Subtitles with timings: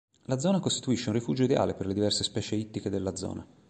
[0.23, 3.45] La zona costituisce un rifugio ideale per le diverse specie ittiche della zona.